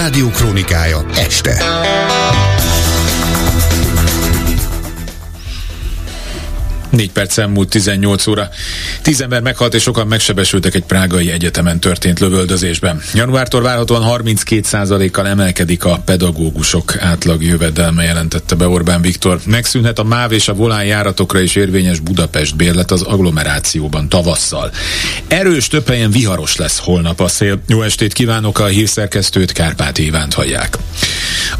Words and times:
Klubrádió 0.00 0.30
krónikája 0.30 1.04
este. 1.18 1.58
Négy 7.00 7.12
perc 7.12 7.36
múlt 7.46 7.68
18 7.68 8.26
óra. 8.26 8.48
Tíz 9.02 9.20
ember 9.20 9.42
meghalt 9.42 9.74
és 9.74 9.82
sokan 9.82 10.06
megsebesültek 10.06 10.74
egy 10.74 10.82
prágai 10.82 11.30
egyetemen 11.30 11.80
történt 11.80 12.20
lövöldözésben. 12.20 13.02
Januártól 13.14 13.62
várhatóan 13.62 14.22
32%-kal 14.24 15.26
emelkedik 15.26 15.84
a 15.84 16.02
pedagógusok 16.04 16.96
átlag 16.98 17.42
jövedelme, 17.42 18.04
jelentette 18.04 18.54
be 18.54 18.68
Orbán 18.68 19.00
Viktor. 19.00 19.40
Megszűnhet 19.46 19.98
a 19.98 20.04
MÁV 20.04 20.32
és 20.32 20.48
a 20.48 20.54
volán 20.54 20.84
járatokra 20.84 21.40
is 21.40 21.56
érvényes 21.56 21.98
Budapest 21.98 22.56
bérlet 22.56 22.90
az 22.90 23.02
agglomerációban 23.02 24.08
tavasszal. 24.08 24.70
Erős 25.28 25.68
több 25.68 25.88
helyen 25.88 26.10
viharos 26.10 26.56
lesz 26.56 26.78
holnap 26.78 27.20
a 27.20 27.28
szél. 27.28 27.60
Jó 27.66 27.82
estét 27.82 28.12
kívánok 28.12 28.58
a 28.58 28.66
hírszerkesztőt, 28.66 29.52
Kárpát 29.52 29.98
Évánt 29.98 30.34
hallják. 30.34 30.76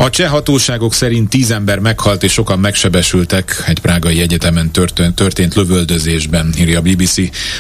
A 0.00 0.10
cseh 0.10 0.30
hatóságok 0.30 0.94
szerint 0.94 1.28
tíz 1.28 1.50
ember 1.50 1.78
meghalt 1.78 2.22
és 2.22 2.32
sokan 2.32 2.58
megsebesültek 2.58 3.64
egy 3.66 3.78
prágai 3.78 4.20
egyetemen 4.20 4.70
történt, 4.70 5.14
történt 5.14 5.54
lövöldözésben, 5.54 6.54
írja 6.58 6.78
a 6.78 6.82
BBC. 6.82 7.16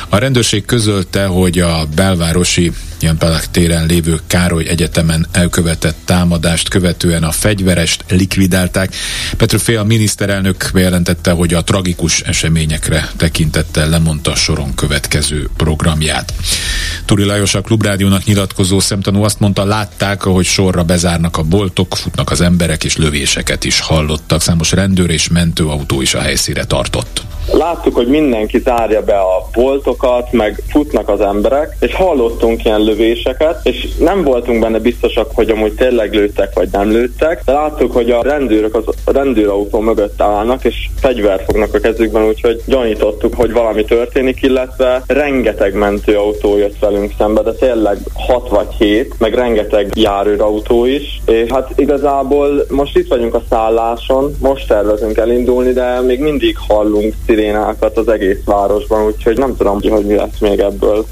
A 0.08 0.18
rendőrség 0.18 0.64
közölte, 0.64 1.26
hogy 1.26 1.58
a 1.58 1.86
belvárosi 1.94 2.72
Palach 3.18 3.46
téren 3.50 3.86
lévő 3.86 4.20
Károly 4.26 4.68
Egyetemen 4.68 5.26
elkövetett 5.32 5.96
támadást 6.04 6.68
követően 6.68 7.22
a 7.22 7.30
fegyverest 7.30 8.04
likvidálták. 8.08 8.94
Petr 9.36 9.76
a 9.76 9.84
miniszterelnök 9.84 10.70
bejelentette, 10.72 11.30
hogy 11.30 11.54
a 11.54 11.62
tragikus 11.62 12.20
eseményekre 12.20 13.10
tekintettel 13.16 13.88
lemondta 13.88 14.34
soron 14.34 14.74
következő 14.74 15.48
programját. 15.56 16.34
Turi 17.04 17.24
Lajos 17.24 17.54
a 17.54 17.60
Klubrádiónak 17.60 18.24
nyilatkozó 18.24 18.80
szemtanú 18.80 19.22
azt 19.22 19.40
mondta, 19.40 19.64
látták, 19.64 20.24
ahogy 20.24 20.44
sorra 20.44 20.84
bezárnak 20.84 21.36
a 21.36 21.42
boltok, 21.42 21.96
futnak 21.96 22.29
az 22.30 22.40
emberek 22.40 22.84
és 22.84 22.96
lövéseket 22.96 23.64
is 23.64 23.80
hallottak. 23.80 24.40
Számos 24.40 24.72
rendőr 24.72 25.10
és 25.10 25.28
mentőautó 25.28 26.00
is 26.00 26.14
a 26.14 26.20
helyszíre 26.20 26.64
tartott. 26.64 27.22
Láttuk, 27.52 27.94
hogy 27.94 28.06
mindenki 28.06 28.58
zárja 28.58 29.02
be 29.02 29.18
a 29.18 29.48
boltokat, 29.54 30.32
meg 30.32 30.62
futnak 30.68 31.08
az 31.08 31.20
emberek, 31.20 31.76
és 31.80 31.94
hallottunk 31.94 32.64
ilyen 32.64 32.80
lövéseket, 32.80 33.60
és 33.62 33.88
nem 33.98 34.22
voltunk 34.24 34.60
benne 34.60 34.78
biztosak, 34.78 35.30
hogy 35.34 35.50
amúgy 35.50 35.74
tényleg 35.74 36.14
lőttek, 36.14 36.54
vagy 36.54 36.68
nem 36.72 36.90
lőttek, 36.90 37.42
de 37.44 37.52
láttuk, 37.52 37.92
hogy 37.92 38.10
a 38.10 38.22
rendőrök 38.22 38.74
az 38.74 38.84
a 39.04 39.12
rendőrautó 39.12 39.80
mögött 39.80 40.20
állnak, 40.20 40.64
és 40.64 40.88
fegyver 41.00 41.42
fognak 41.46 41.74
a 41.74 41.78
kezükben, 41.78 42.26
úgyhogy 42.26 42.62
gyanítottuk, 42.66 43.34
hogy 43.34 43.52
valami 43.52 43.84
történik, 43.84 44.42
illetve 44.42 45.02
rengeteg 45.06 45.74
mentőautó 45.74 46.56
jött 46.56 46.78
velünk 46.78 47.12
szembe, 47.18 47.42
de 47.42 47.52
tényleg 47.52 47.98
6 48.14 48.48
vagy 48.48 48.74
7, 48.78 49.14
meg 49.18 49.34
rengeteg 49.34 49.90
járőrautó 49.94 50.84
is, 50.84 51.20
és 51.26 51.50
hát 51.50 51.72
igazából 51.76 52.64
most 52.68 52.96
itt 52.96 53.08
vagyunk 53.08 53.34
a 53.34 53.42
szálláson, 53.48 54.36
most 54.40 54.68
tervezünk 54.68 55.16
elindulni, 55.16 55.72
de 55.72 56.00
még 56.00 56.20
mindig 56.20 56.56
hallunk 56.68 57.14
szirénákat 57.40 57.96
az 57.96 58.08
egész 58.08 58.44
városban, 58.44 59.06
úgyhogy 59.06 59.38
nem 59.38 59.56
tudom, 59.56 59.80
hogy 59.80 60.06
mi 60.06 60.14
lesz 60.14 60.38
még 60.38 60.58
ebből. 60.58 61.04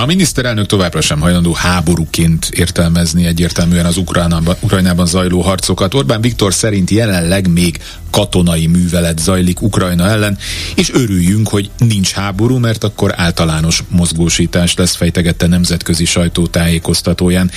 A 0.00 0.06
miniszterelnök 0.06 0.66
továbbra 0.66 1.00
sem 1.00 1.20
hajlandó 1.20 1.52
háborúként 1.52 2.48
értelmezni 2.50 3.26
egyértelműen 3.26 3.86
az 3.86 3.96
Ukrajnában, 3.96 4.56
Ukrajnában 4.60 5.06
zajló 5.06 5.40
harcokat. 5.40 5.94
Orbán 5.94 6.20
Viktor 6.20 6.54
szerint 6.54 6.90
jelenleg 6.90 7.48
még 7.48 7.78
katonai 8.10 8.66
művelet 8.66 9.18
zajlik 9.18 9.62
Ukrajna 9.62 10.08
ellen, 10.08 10.38
és 10.74 10.92
örüljünk, 10.92 11.48
hogy 11.48 11.70
nincs 11.78 12.10
háború, 12.10 12.58
mert 12.58 12.84
akkor 12.84 13.12
általános 13.16 13.82
mozgósítás 13.88 14.74
lesz, 14.74 14.94
fejtegette 14.94 15.46
nemzetközi 15.46 16.04
sajtó 16.04 16.46
tájékoztatóján. 16.46 17.50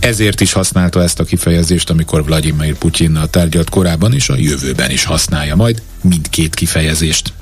Ezért 0.00 0.40
is 0.40 0.52
használta 0.52 1.02
ezt 1.02 1.20
a 1.20 1.24
kifejezést, 1.24 1.90
amikor 1.90 2.24
Vladimir 2.24 2.74
Putyinnal 2.74 3.28
tárgyalt 3.28 3.70
korábban, 3.70 4.14
és 4.14 4.28
a 4.28 4.36
jövőben 4.36 4.90
is 4.90 5.04
használja 5.04 5.56
majd 5.56 5.82
mindkét 6.00 6.54
kifejezést. 6.54 7.32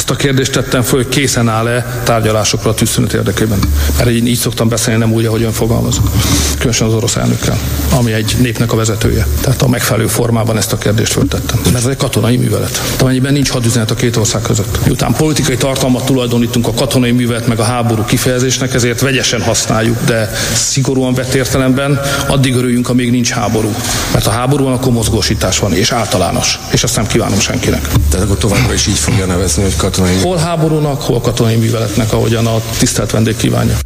Azt 0.00 0.10
a 0.10 0.14
kérdést 0.14 0.52
tettem 0.52 0.82
föl, 0.82 1.02
hogy 1.02 1.08
készen 1.08 1.48
áll-e 1.48 2.00
tárgyalásokra 2.04 2.70
a 2.70 2.74
tűzszünet 2.74 3.12
érdekében. 3.12 3.58
Mert 3.96 4.10
én 4.10 4.26
így 4.26 4.38
szoktam 4.38 4.68
beszélni, 4.68 5.00
nem 5.00 5.12
úgy, 5.12 5.24
ahogy 5.24 5.42
ön 5.42 5.52
fogalmazok. 5.52 6.10
Különösen 6.54 6.86
az 6.86 6.94
orosz 6.94 7.16
elnökkel, 7.16 7.58
ami 7.90 8.12
egy 8.12 8.36
népnek 8.38 8.72
a 8.72 8.76
vezetője. 8.76 9.26
Tehát 9.40 9.62
a 9.62 9.68
megfelelő 9.68 10.06
formában 10.06 10.56
ezt 10.56 10.72
a 10.72 10.78
kérdést 10.78 11.12
föltettem. 11.12 11.60
Mert 11.64 11.76
ez 11.76 11.86
egy 11.86 11.96
katonai 11.96 12.36
művelet. 12.36 12.82
Amennyiben 13.00 13.32
nincs 13.32 13.50
hadüzenet 13.50 13.90
a 13.90 13.94
két 13.94 14.16
ország 14.16 14.42
között. 14.42 14.84
Miután 14.84 15.12
politikai 15.12 15.56
tartalmat 15.56 16.04
tulajdonítunk 16.04 16.66
a 16.66 16.72
katonai 16.72 17.10
művelet 17.10 17.46
meg 17.46 17.58
a 17.58 17.64
háború 17.64 18.04
kifejezésnek, 18.04 18.74
ezért 18.74 19.00
vegyesen 19.00 19.42
használjuk, 19.42 19.96
de 20.04 20.30
szigorúan 20.52 21.14
vett 21.14 21.34
értelemben 21.34 22.00
addig 22.26 22.54
örüljünk, 22.54 22.88
amíg 22.88 23.10
nincs 23.10 23.30
háború. 23.30 23.74
Mert 24.12 24.26
a 24.26 24.30
háborúban 24.30 24.72
akkor 24.72 24.92
mozgósítás 24.92 25.58
van, 25.58 25.74
és 25.74 25.90
általános. 25.90 26.58
És 26.70 26.82
azt 26.82 26.96
nem 26.96 27.06
kívánom 27.06 27.38
senkinek. 27.38 27.88
Tehát 28.10 28.26
akkor 28.26 28.38
továbbra 28.38 28.72
is 28.72 28.86
így 28.86 28.98
fogja 28.98 29.26
nevezni, 29.26 29.62
hogy 29.62 29.76
katonai... 29.90 30.20
Hol 30.20 30.36
háborúnak, 30.36 31.00
hol 31.00 31.20
katonai 31.20 31.56
műveletnek, 31.56 32.12
ahogyan 32.12 32.46
a 32.46 32.60
tisztelt 32.78 33.10
vendég 33.10 33.36
kívánja. 33.36 33.76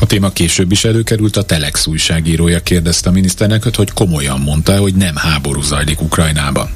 A 0.00 0.06
téma 0.06 0.30
később 0.30 0.72
is 0.72 0.84
előkerült, 0.84 1.36
a 1.36 1.42
Telex 1.42 1.86
újságírója 1.86 2.60
kérdezte 2.60 3.08
a 3.08 3.12
miniszternek, 3.12 3.76
hogy 3.76 3.90
komolyan 3.90 4.40
mondta, 4.40 4.76
hogy 4.76 4.94
nem 4.94 5.16
háború 5.16 5.62
zajlik 5.62 6.00
Ukrajnában 6.00 6.70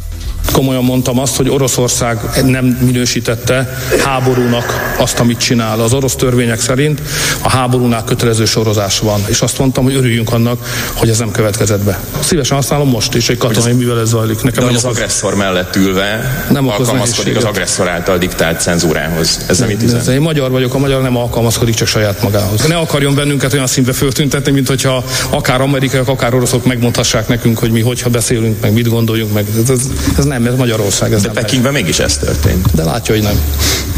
komolyan 0.52 0.84
mondtam 0.84 1.18
azt, 1.18 1.36
hogy 1.36 1.48
Oroszország 1.48 2.18
nem 2.44 2.64
minősítette 2.64 3.78
háborúnak 4.04 4.94
azt, 4.98 5.18
amit 5.18 5.38
csinál. 5.38 5.80
Az 5.80 5.92
orosz 5.92 6.14
törvények 6.14 6.60
szerint 6.60 7.02
a 7.42 7.50
háborúnál 7.50 8.04
kötelező 8.04 8.44
sorozás 8.44 8.98
van. 8.98 9.20
És 9.26 9.40
azt 9.40 9.58
mondtam, 9.58 9.84
hogy 9.84 9.94
örüljünk 9.94 10.32
annak, 10.32 10.66
hogy 10.94 11.08
ez 11.08 11.18
nem 11.18 11.30
következett 11.30 11.84
be. 11.84 12.00
Szívesen 12.20 12.56
használom 12.56 12.88
most 12.88 13.14
is, 13.14 13.28
egy 13.28 13.38
katonai 13.38 13.72
művelet 13.72 14.06
zajlik. 14.06 14.42
Nekem 14.42 14.64
de 14.64 14.70
az 14.70 14.84
okoz... 14.84 14.96
agresszor 14.96 15.34
mellett 15.34 15.76
ülve 15.76 16.44
nem 16.50 16.68
alkalmazkodik 16.68 17.36
az 17.36 17.44
agresszor 17.44 17.88
által 17.88 18.18
diktált 18.18 18.60
cenzúrához. 18.60 19.40
Ez 19.48 19.58
nem 19.58 19.70
itt 19.70 20.08
Én 20.08 20.20
magyar 20.20 20.50
vagyok, 20.50 20.74
a 20.74 20.78
magyar 20.78 21.02
nem 21.02 21.16
alkalmazkodik 21.16 21.74
csak 21.74 21.88
saját 21.88 22.22
magához. 22.22 22.66
Ne 22.66 22.76
akarjon 22.76 23.14
bennünket 23.14 23.52
olyan 23.52 23.66
színbe 23.66 23.92
föltüntetni, 23.92 24.52
mint 24.52 24.68
hogyha 24.68 25.04
akár 25.30 25.60
amerikaiak, 25.60 26.08
akár 26.08 26.34
oroszok 26.34 26.66
megmondhassák 26.66 27.28
nekünk, 27.28 27.58
hogy 27.58 27.70
mi 27.70 27.80
hogyha 27.80 28.10
beszélünk, 28.10 28.60
meg 28.60 28.72
mit 28.72 28.88
gondoljunk, 28.88 29.32
meg 29.32 29.46
ez, 29.62 29.70
ez, 29.70 29.80
ez 30.18 30.24
nem, 30.32 30.46
ez 30.46 30.54
Magyarország. 30.58 31.12
Ez 31.12 31.22
de 31.22 31.30
Pekingben 31.30 31.72
mégis 31.72 31.98
ez 31.98 32.16
történt. 32.16 32.74
De 32.74 32.84
látja, 32.84 33.14
hogy 33.14 33.24
nem. 33.24 33.40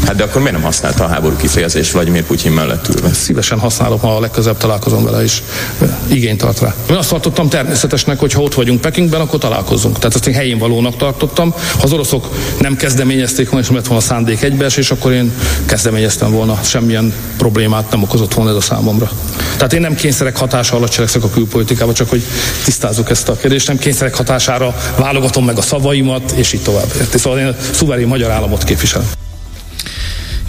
Hát 0.05 0.15
de 0.15 0.23
akkor 0.23 0.41
miért 0.41 0.55
nem 0.55 0.65
használta 0.65 1.03
a 1.03 1.07
háború 1.07 1.35
kifejezést 1.35 1.91
Vladimir 1.91 2.23
Putyin 2.23 2.51
mellett 2.51 2.87
ülve? 2.87 3.13
Szívesen 3.13 3.59
használom, 3.59 3.99
ha 3.99 4.15
a 4.15 4.19
legközelebb 4.19 4.57
találkozom 4.57 5.03
vele 5.03 5.23
is. 5.23 5.43
Igényt 6.07 6.37
tart 6.37 6.59
rá. 6.59 6.75
Én 6.89 6.95
azt 6.95 7.09
tartottam 7.09 7.49
természetesnek, 7.49 8.19
hogy 8.19 8.33
ha 8.33 8.41
ott 8.41 8.53
vagyunk 8.53 8.81
Pekingben, 8.81 9.21
akkor 9.21 9.39
találkozunk. 9.39 9.97
Tehát 9.97 10.15
ezt 10.15 10.27
én 10.27 10.33
helyén 10.33 10.57
valónak 10.57 10.97
tartottam. 10.97 11.51
Ha 11.51 11.83
az 11.83 11.93
oroszok 11.93 12.29
nem 12.59 12.75
kezdeményezték 12.75 13.45
volna, 13.45 13.59
és 13.59 13.67
nem 13.67 13.75
lett 13.75 13.87
volna 13.87 14.03
szándék 14.03 14.41
egybeesés, 14.41 14.91
akkor 14.91 15.11
én 15.11 15.31
kezdeményeztem 15.65 16.31
volna. 16.31 16.59
Semmilyen 16.63 17.13
problémát 17.37 17.91
nem 17.91 18.03
okozott 18.03 18.33
volna 18.33 18.49
ez 18.49 18.55
a 18.55 18.61
számomra. 18.61 19.09
Tehát 19.57 19.73
én 19.73 19.81
nem 19.81 19.95
kényszerek 19.95 20.37
hatása 20.37 20.75
alatt 20.75 20.89
cselekszek 20.89 21.23
a 21.23 21.29
külpolitikába, 21.29 21.93
csak 21.93 22.09
hogy 22.09 22.23
tisztázzuk 22.63 23.09
ezt 23.09 23.29
a 23.29 23.35
kérdést. 23.35 23.67
Nem 23.67 23.77
kényszerek 23.77 24.15
hatására 24.15 24.75
válogatom 24.97 25.45
meg 25.45 25.57
a 25.57 25.61
szavaimat, 25.61 26.31
és 26.31 26.53
így 26.53 26.61
tovább. 26.61 26.91
Szóval 27.15 27.39
én 27.39 27.47
a 27.47 27.55
szuverén 27.71 28.07
magyar 28.07 28.31
államot 28.31 28.63
képviselem. 28.63 29.24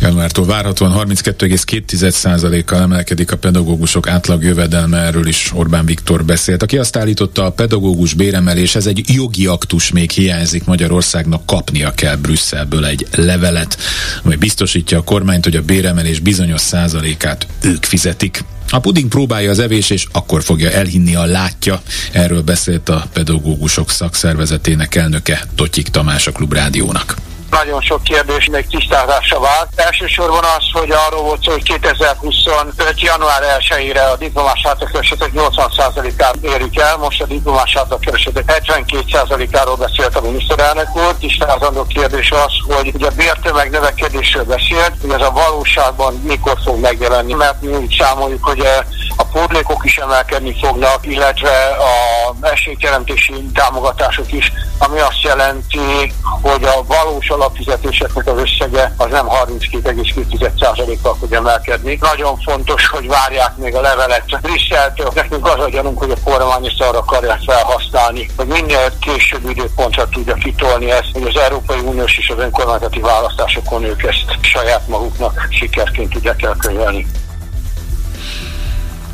Januártól 0.06 0.46
várhatóan 0.46 1.08
32,2%-kal 1.08 2.80
emelkedik 2.80 3.32
a 3.32 3.36
pedagógusok 3.36 4.08
átlag 4.08 4.42
jövedelme, 4.42 4.98
erről 4.98 5.26
is 5.26 5.50
Orbán 5.54 5.86
Viktor 5.86 6.24
beszélt, 6.24 6.62
aki 6.62 6.78
azt 6.78 6.96
állította, 6.96 7.44
a 7.44 7.50
pedagógus 7.50 8.14
béremelés, 8.14 8.74
ez 8.74 8.86
egy 8.86 9.04
jogi 9.14 9.46
aktus 9.46 9.90
még 9.90 10.10
hiányzik 10.10 10.64
Magyarországnak, 10.64 11.46
kapnia 11.46 11.90
kell 11.90 12.16
Brüsszelből 12.16 12.86
egy 12.86 13.06
levelet, 13.10 13.78
ami 14.22 14.36
biztosítja 14.36 14.98
a 14.98 15.02
kormányt, 15.02 15.44
hogy 15.44 15.56
a 15.56 15.62
béremelés 15.62 16.18
bizonyos 16.18 16.60
százalékát 16.60 17.46
ők 17.60 17.84
fizetik. 17.84 18.44
A 18.70 18.78
puding 18.78 19.08
próbálja 19.08 19.50
az 19.50 19.58
evés, 19.58 19.90
és 19.90 20.06
akkor 20.12 20.42
fogja 20.42 20.70
elhinni 20.70 21.14
a 21.14 21.24
látja. 21.24 21.82
Erről 22.12 22.42
beszélt 22.42 22.88
a 22.88 23.06
pedagógusok 23.12 23.90
szakszervezetének 23.90 24.94
elnöke 24.94 25.46
Totyik 25.54 25.88
Tamás 25.88 26.26
a 26.26 26.32
Klubrádiónak 26.32 27.16
nagyon 27.62 27.80
sok 27.80 28.02
kérdés 28.02 28.48
még 28.48 28.66
tisztázásra 28.66 29.40
vált. 29.40 29.68
Elsősorban 29.76 30.44
az, 30.44 30.64
hogy 30.72 30.90
arról 30.90 31.22
volt 31.22 31.42
szó, 31.42 31.52
hogy 31.52 31.62
2025. 31.62 33.00
január 33.00 33.42
1-ére 33.58 34.12
a 34.12 34.16
diplomás 34.16 34.66
átlagkeresetek 34.66 35.30
80%-át 35.34 36.36
érik 36.42 36.80
el, 36.80 36.96
most 36.96 37.22
a 37.22 37.26
diplomás 37.26 37.76
átlagkeresetek 37.76 38.62
72%-áról 38.68 39.76
beszélt 39.76 40.16
a 40.16 40.20
miniszterelnök 40.20 40.96
úr. 40.96 41.14
Tisztázandó 41.20 41.84
kérdés 41.84 42.30
az, 42.30 42.74
hogy 42.74 42.90
ugye 42.94 43.06
a 43.06 43.16
bértömeg 43.16 43.70
növekedésről 43.70 44.44
beszélt, 44.44 44.92
hogy 45.00 45.10
ez 45.10 45.26
a 45.26 45.30
valóságban 45.30 46.14
mikor 46.14 46.58
fog 46.64 46.80
megjelenni, 46.80 47.32
mert 47.32 47.60
mi 47.62 47.68
úgy 47.68 47.96
számoljuk, 47.98 48.44
hogy 48.44 48.68
a 49.16 49.24
pótlékok 49.24 49.84
is 49.84 49.96
emelkedni 49.96 50.56
fognak, 50.60 51.06
illetve 51.06 51.76
a 51.78 52.46
esélyteremtési 52.46 53.32
támogatások 53.54 54.32
is, 54.32 54.52
ami 54.78 54.98
azt 54.98 55.22
jelenti, 55.22 56.12
hogy 56.42 56.64
a 56.64 56.84
valós 56.86 57.28
alapfizetéseknek 57.28 58.26
az 58.26 58.38
összege 58.38 58.94
az 58.96 59.10
nem 59.10 59.26
32,2%-kal 59.28 61.16
fog 61.20 61.32
emelkedni. 61.32 61.98
Nagyon 62.00 62.38
fontos, 62.40 62.86
hogy 62.86 63.06
várják 63.06 63.56
még 63.56 63.74
a 63.74 63.80
levelet 63.80 64.40
Brüsszeltől. 64.40 65.10
Nekünk 65.14 65.46
az 65.46 65.60
a 65.60 65.68
gyanunk, 65.68 65.98
hogy 65.98 66.10
a 66.10 66.30
kormány 66.30 66.66
ezt 66.66 66.80
arra 66.80 66.98
akarják 66.98 67.40
felhasználni, 67.46 68.30
hogy 68.36 68.46
minél 68.46 68.98
később 69.00 69.48
időpontra 69.48 70.08
tudja 70.08 70.34
kitolni 70.34 70.90
ezt, 70.90 71.10
hogy 71.12 71.22
az 71.22 71.40
Európai 71.40 71.78
Uniós 71.78 72.18
és 72.18 72.28
az 72.28 72.38
önkormányzati 72.38 73.00
választásokon 73.00 73.84
ők 73.84 74.02
ezt 74.02 74.38
saját 74.40 74.88
maguknak 74.88 75.46
sikerként 75.50 76.10
tudják 76.10 76.42
elkönyvelni. 76.42 77.06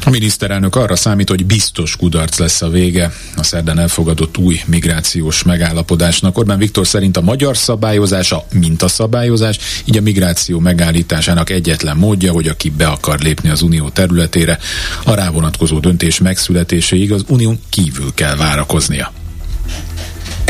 A 0.05 0.11
miniszterelnök 0.11 0.77
arra 0.77 0.97
számít, 0.97 1.29
hogy 1.29 1.47
biztos 1.47 1.97
kudarc 1.97 2.39
lesz 2.39 2.63
a 2.63 2.69
vége 2.69 3.13
a 3.37 3.43
szerdán 3.43 3.79
elfogadott 3.79 4.39
új 4.39 4.61
migrációs 4.67 5.43
megállapodásnak. 5.43 6.39
Orbán 6.39 6.59
Viktor 6.59 6.87
szerint 6.87 7.17
a 7.17 7.21
magyar 7.21 7.57
szabályozás 7.57 8.33
a 8.33 8.47
mintaszabályozás, 8.53 9.59
így 9.85 9.97
a 9.97 10.01
migráció 10.01 10.59
megállításának 10.59 11.51
egyetlen 11.51 11.97
módja, 11.97 12.33
hogy 12.33 12.49
aki 12.49 12.71
be 12.71 12.87
akar 12.87 13.21
lépni 13.21 13.49
az 13.49 13.63
unió 13.63 13.89
területére, 13.89 14.59
a 15.05 15.15
rávonatkozó 15.15 15.79
döntés 15.79 16.19
megszületéséig 16.19 17.13
az 17.13 17.25
unión 17.29 17.61
kívül 17.69 18.15
kell 18.15 18.37
várakoznia. 18.37 19.22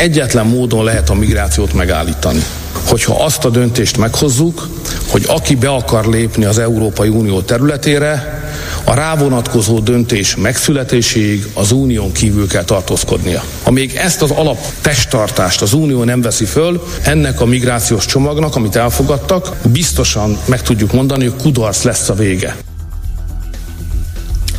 Egyetlen 0.03 0.47
módon 0.47 0.85
lehet 0.85 1.11
a 1.11 1.15
migrációt 1.15 1.73
megállítani. 1.73 2.43
Hogyha 2.89 3.25
azt 3.25 3.45
a 3.45 3.51
döntést 3.51 3.97
meghozzuk, 3.97 4.69
hogy 5.07 5.25
aki 5.27 5.55
be 5.55 5.69
akar 5.69 6.07
lépni 6.07 6.45
az 6.45 6.59
Európai 6.59 7.09
Unió 7.09 7.41
területére, 7.41 8.43
a 8.85 8.95
rávonatkozó 8.95 9.79
döntés 9.79 10.37
megszületéséig 10.37 11.47
az 11.55 11.73
unión 11.73 12.13
kívül 12.13 12.47
kell 12.47 12.65
tartózkodnia. 12.65 13.43
Amíg 13.63 13.95
ezt 13.95 14.23
az 14.23 14.31
alap 14.31 14.59
testtartást 14.81 15.63
az 15.63 15.73
unió 15.73 16.05
nem 16.05 16.23
veszi 16.23 16.45
föl, 16.45 16.83
ennek 17.03 17.41
a 17.41 17.47
migrációs 17.47 18.07
csomagnak, 18.07 18.57
amit 18.57 18.77
elfogadtak, 18.77 19.57
biztosan 19.73 20.39
meg 20.45 20.63
tudjuk 20.63 20.93
mondani, 20.93 21.27
hogy 21.27 21.43
kudarc 21.43 21.83
lesz 21.83 22.09
a 22.09 22.15
vége. 22.15 22.57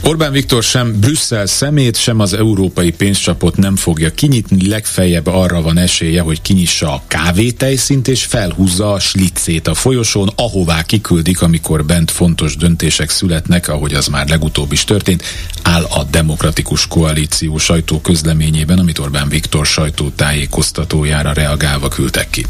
Orbán 0.06 0.32
Viktor 0.32 0.64
sem 0.64 1.00
Brüsszel 1.00 1.46
szemét, 1.46 1.98
sem 1.98 2.20
az 2.20 2.34
európai 2.34 2.92
pénzcsapot 2.92 3.58
nem 3.58 3.76
fogja 3.76 4.14
kinyitni, 4.14 4.68
legfeljebb 4.68 5.28
arra 5.28 5.62
van 5.62 5.78
esélye, 5.78 6.22
hogy 6.22 6.42
kinyissa 6.42 6.94
a 6.94 7.02
kávétejszint 7.08 8.08
és 8.08 8.24
felhúzza 8.24 8.92
a 8.92 9.00
slicét 9.00 9.68
a 9.68 9.74
folyosón, 9.74 10.30
ahová 10.36 10.82
kiküldik, 10.82 11.42
amikor 11.42 11.86
bent 11.86 12.12
fontos 12.12 12.56
döntések 12.56 13.10
születnek, 13.10 13.68
ahogy 13.68 13.94
az 13.94 14.08
már 14.08 14.28
legutóbb 14.28 14.72
is 14.72 14.84
történt, 14.84 15.24
áll 15.62 15.84
a 15.84 16.04
Demokratikus 16.04 16.88
Koalíció 16.88 17.58
sajtó 17.58 18.02
közleményében, 18.02 18.80
amit 18.80 19.00
Orbán 19.00 19.30
Viktor 19.30 19.66
sajtótájékoztatójára 19.66 21.34
reagálva 21.34 21.88
küldtek 21.88 22.30
ki. 22.30 22.46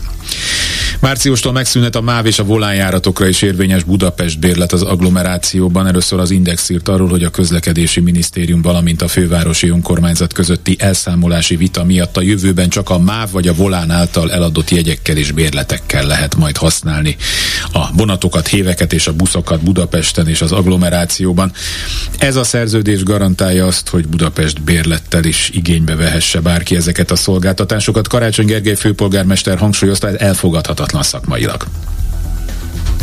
Márciustól 0.99 1.51
megszűnhet 1.51 1.95
a 1.95 2.01
MÁV 2.01 2.25
és 2.25 2.39
a 2.39 2.43
volánjáratokra 2.43 3.27
is 3.27 3.41
érvényes 3.41 3.83
Budapest 3.83 4.39
bérlet 4.39 4.71
az 4.71 4.81
agglomerációban. 4.81 5.87
Először 5.87 6.19
az 6.19 6.31
Index 6.31 6.69
írt 6.69 6.87
arról, 6.87 7.09
hogy 7.09 7.23
a 7.23 7.29
közlekedési 7.29 7.99
minisztérium, 7.99 8.61
valamint 8.61 9.01
a 9.01 9.07
fővárosi 9.07 9.69
önkormányzat 9.69 10.33
közötti 10.33 10.75
elszámolási 10.79 11.55
vita 11.55 11.83
miatt 11.83 12.17
a 12.17 12.21
jövőben 12.21 12.69
csak 12.69 12.89
a 12.89 12.99
MÁV 12.99 13.31
vagy 13.31 13.47
a 13.47 13.53
volán 13.53 13.91
által 13.91 14.31
eladott 14.31 14.69
jegyekkel 14.69 15.17
és 15.17 15.31
bérletekkel 15.31 16.05
lehet 16.05 16.35
majd 16.35 16.57
használni 16.57 17.15
a 17.71 17.91
vonatokat, 17.93 18.47
héveket 18.47 18.93
és 18.93 19.07
a 19.07 19.13
buszokat 19.13 19.63
Budapesten 19.63 20.27
és 20.27 20.41
az 20.41 20.51
agglomerációban. 20.51 21.51
Ez 22.17 22.35
a 22.35 22.43
szerződés 22.43 23.03
garantálja 23.03 23.65
azt, 23.65 23.89
hogy 23.89 24.07
Budapest 24.07 24.61
bérlettel 24.61 25.23
is 25.23 25.49
igénybe 25.53 25.95
vehesse 25.95 26.39
bárki 26.39 26.75
ezeket 26.75 27.11
a 27.11 27.15
szolgáltatásokat. 27.15 28.07
Karácsony 28.07 28.45
Gergely 28.45 28.75
főpolgármester 28.75 29.57
hangsúlyozta, 29.57 30.07
ez 30.07 30.15
elfogadhatatlan 30.15 30.92
szakmailag. 31.01 31.65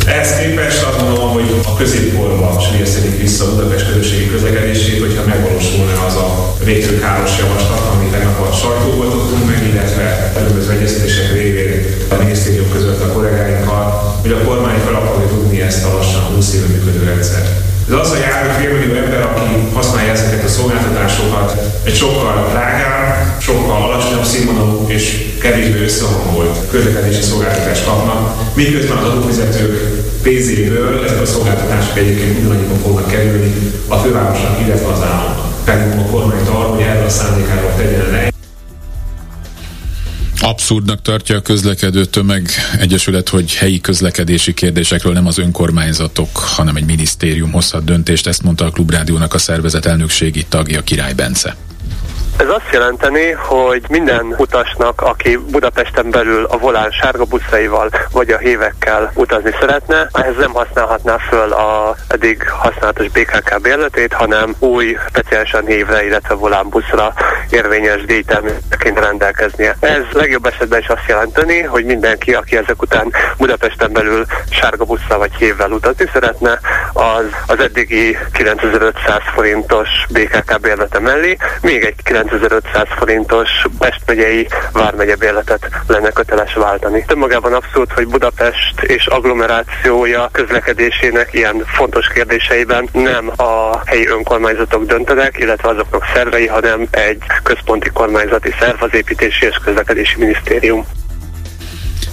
Ehhez 0.06 0.36
képest 0.38 0.82
azt 0.82 0.98
gondolom, 1.00 1.30
hogy 1.32 1.62
a 1.64 1.76
középkorba 1.76 2.60
sűrűszedik 2.60 3.20
vissza 3.20 3.44
a 3.44 3.54
Budapest 3.54 3.86
közösségi 3.86 4.30
közlekedését, 4.30 5.00
hogyha 5.00 5.26
megvalósulna 5.26 6.04
az 6.06 6.14
a 6.14 6.56
végtőkáros 6.64 7.38
javaslat, 7.38 7.94
amit 7.94 8.10
tegnap 8.10 8.40
a 8.40 8.52
sajtóból 8.52 9.10
tudtunk 9.10 9.46
meg, 9.46 9.66
illetve 9.72 10.32
különböző 10.36 10.70
egyeztetések 10.70 11.32
révén 11.32 11.84
a 12.10 12.14
minisztérium 12.14 12.70
között 12.72 13.02
a 13.02 13.12
kollégáinkkal, 13.12 13.84
hogy 14.22 14.32
a 14.32 14.44
kormány 14.44 14.78
fel 14.84 14.94
akarja 14.94 15.28
tudni 15.28 15.60
ezt 15.60 15.84
a 15.84 15.94
lassan 15.96 16.22
20 16.22 16.54
éve 16.54 16.66
működő 16.66 17.04
rendszert. 17.04 17.48
Ez 17.90 17.96
az 17.96 18.10
a 18.10 18.14
hogy 18.14 18.64
félmillió 18.64 18.94
ember, 18.94 19.22
aki 19.22 19.68
használja 19.74 20.12
ezeket 20.12 20.44
a 20.44 20.48
szolgáltatásokat, 20.48 21.56
egy 21.84 21.94
sokkal 21.94 22.48
drágább, 22.50 23.40
sokkal 23.40 23.82
alacsonyabb 23.82 24.24
színvonalú 24.24 24.84
és 24.88 25.34
kevésbé 25.40 25.82
összehangolt 25.82 26.58
közlekedési 26.70 27.22
szolgáltatást 27.22 27.84
kapnak, 27.84 28.54
miközben 28.54 28.96
az 28.96 29.08
adófizetők 29.08 29.74
pénzéből 30.22 31.04
ezek 31.04 31.20
a 31.20 31.26
szolgáltatások 31.26 31.98
egyébként 31.98 32.38
ugyanannyiban 32.38 32.78
fognak 32.78 33.06
kerülni 33.06 33.72
a 33.88 33.96
fővárosnak, 33.96 34.60
illetve 34.66 34.92
az 34.92 35.02
államnak. 35.02 35.52
Felhívom 35.64 35.98
a 35.98 36.10
kormányt 36.10 36.48
arra, 36.48 36.68
hogy 36.68 36.82
erre 36.82 37.04
a 37.04 37.08
szándékáról 37.08 37.72
tegyen 37.76 38.10
le 38.10 38.29
Abszurdnak 40.42 41.02
tartja 41.02 41.36
a 41.36 41.40
közlekedő 41.40 42.04
tömeg 42.04 42.48
egyesület, 42.78 43.28
hogy 43.28 43.54
helyi 43.54 43.80
közlekedési 43.80 44.54
kérdésekről 44.54 45.12
nem 45.12 45.26
az 45.26 45.38
önkormányzatok, 45.38 46.36
hanem 46.36 46.76
egy 46.76 46.84
minisztérium 46.84 47.52
hozhat 47.52 47.84
döntést, 47.84 48.26
ezt 48.26 48.42
mondta 48.42 48.64
a 48.64 48.70
Klubrádiónak 48.70 49.34
a 49.34 49.38
szervezet 49.38 49.86
elnökségi 49.86 50.44
tagja 50.48 50.82
Király 50.82 51.14
Bence. 51.14 51.56
Ez 52.40 52.48
azt 52.48 52.72
jelenteni, 52.72 53.30
hogy 53.30 53.82
minden 53.88 54.34
utasnak, 54.38 55.00
aki 55.00 55.36
Budapesten 55.36 56.10
belül 56.10 56.44
a 56.44 56.58
volán 56.58 56.90
sárga 56.90 57.24
buszaival 57.24 57.90
vagy 58.12 58.30
a 58.30 58.38
hévekkel 58.38 59.12
utazni 59.14 59.50
szeretne, 59.60 60.08
ehhez 60.12 60.36
nem 60.36 60.52
használhatná 60.52 61.16
föl 61.16 61.52
a 61.52 61.96
eddig 62.08 62.48
használatos 62.48 63.08
BKK 63.08 63.60
bérletét, 63.62 64.12
hanem 64.12 64.54
új 64.58 64.96
speciálisan 65.08 65.66
hévre, 65.66 66.04
illetve 66.04 66.34
volán 66.34 66.68
buszra 66.68 67.14
érvényes 67.50 68.04
díjtermékeként 68.04 68.98
rendelkeznie. 68.98 69.76
Ez 69.80 70.02
legjobb 70.12 70.46
esetben 70.46 70.80
is 70.80 70.88
azt 70.88 71.08
jelenteni, 71.08 71.60
hogy 71.62 71.84
mindenki, 71.84 72.34
aki 72.34 72.56
ezek 72.56 72.82
után 72.82 73.12
Budapesten 73.38 73.92
belül 73.92 74.24
sárga 74.50 74.84
busszal 74.84 75.18
vagy 75.18 75.34
hévvel 75.34 75.70
utazni 75.70 76.10
szeretne, 76.12 76.58
az 76.92 77.24
az 77.46 77.60
eddigi 77.60 78.18
9500 78.32 79.20
forintos 79.34 79.88
BKK 80.12 80.60
bérlete 80.60 80.98
mellé 80.98 81.36
még 81.60 81.84
egy 81.84 82.02
9500 82.30 82.88
forintos 82.98 83.48
Pest 83.78 84.00
megyei 84.06 84.48
vármegye 84.72 85.16
bérletet 85.16 85.68
lenne 85.86 86.10
köteles 86.10 86.54
váltani. 86.54 87.04
Önmagában 87.08 87.52
abszolút, 87.52 87.92
hogy 87.92 88.06
Budapest 88.06 88.80
és 88.80 89.06
agglomerációja 89.06 90.28
közlekedésének 90.32 91.28
ilyen 91.32 91.64
fontos 91.66 92.08
kérdéseiben 92.08 92.88
nem 92.92 93.30
a 93.36 93.80
helyi 93.84 94.08
önkormányzatok 94.08 94.84
döntenek, 94.84 95.38
illetve 95.38 95.68
azoknak 95.68 96.04
szervei, 96.14 96.46
hanem 96.46 96.86
egy 96.90 97.22
központi 97.42 97.90
kormányzati 97.90 98.54
szerv, 98.60 98.82
az 98.82 98.94
építési 98.94 99.46
és 99.46 99.56
közlekedési 99.64 100.18
minisztérium. 100.18 100.99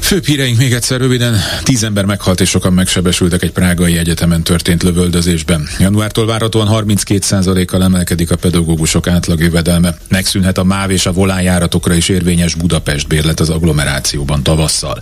Főbb 0.07 0.25
híreink 0.25 0.57
még 0.57 0.73
egyszer 0.73 0.99
röviden. 0.99 1.39
Tíz 1.63 1.83
ember 1.83 2.05
meghalt 2.05 2.41
és 2.41 2.49
sokan 2.49 2.73
megsebesültek 2.73 3.43
egy 3.43 3.51
prágai 3.51 3.97
egyetemen 3.97 4.43
történt 4.43 4.83
lövöldözésben. 4.83 5.67
Januártól 5.79 6.25
várhatóan 6.25 6.67
32%-kal 6.71 7.83
emelkedik 7.83 8.31
a 8.31 8.35
pedagógusok 8.35 9.07
átlagjövedelme. 9.07 9.97
Megszűnhet 10.09 10.57
a 10.57 10.63
MÁV 10.63 10.91
és 10.91 11.05
a 11.05 11.11
volánjáratokra 11.11 11.93
is 11.93 12.09
érvényes 12.09 12.55
Budapest 12.55 13.07
bérlet 13.07 13.39
az 13.39 13.49
agglomerációban 13.49 14.43
tavasszal. 14.43 14.99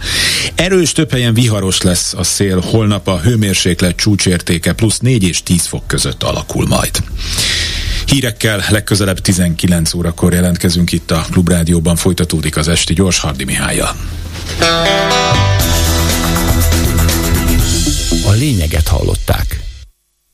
Erős 0.56 0.92
több 0.92 1.12
helyen 1.12 1.34
viharos 1.34 1.82
lesz 1.82 2.14
a 2.14 2.24
szél, 2.24 2.60
holnap 2.60 3.08
a 3.08 3.20
hőmérséklet 3.20 3.96
csúcsértéke 3.96 4.74
plusz 4.74 5.00
4 5.00 5.24
és 5.24 5.44
10 5.44 5.66
fok 5.66 5.88
között 5.88 6.24
alakul 6.24 6.68
majd. 6.68 7.04
Hírekkel 8.06 8.66
legközelebb 8.70 9.20
19 9.20 9.94
órakor 9.94 10.34
jelentkezünk 10.34 10.92
itt 10.92 11.12
a 11.12 11.26
Klubrádióban, 11.32 11.96
folytatódik 11.96 12.58
az 12.58 12.68
esti 12.68 12.94
gyors 12.94 13.20
Hardi 13.20 13.44
Mihályjal. 13.44 13.96
A 18.26 18.32
lényeget 18.32 18.88
hallották. 18.88 19.65